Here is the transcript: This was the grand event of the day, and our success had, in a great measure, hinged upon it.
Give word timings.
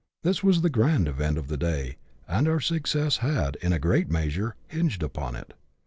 This 0.23 0.43
was 0.43 0.61
the 0.61 0.69
grand 0.71 1.07
event 1.07 1.37
of 1.37 1.47
the 1.47 1.57
day, 1.57 1.97
and 2.27 2.47
our 2.47 2.59
success 2.59 3.17
had, 3.17 3.55
in 3.57 3.71
a 3.71 3.77
great 3.77 4.09
measure, 4.09 4.55
hinged 4.67 5.03
upon 5.03 5.35
it. 5.35 5.53